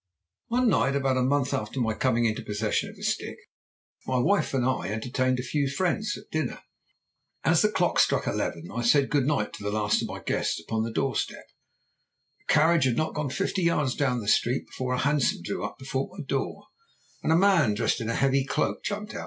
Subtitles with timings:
[0.47, 3.37] "One night, about a month after my coming into possession of the stick,
[4.07, 6.63] my wife and I entertained a few friends at dinner.
[7.43, 10.59] "As the clock struck eleven I said good night to the last of my guests
[10.59, 11.45] upon the door step.
[12.39, 15.77] The carriage had not gone fifty yards down the street before a hansom drew up
[15.77, 16.63] before my door
[17.21, 19.19] and a man dressed in a heavy cloak jumped out.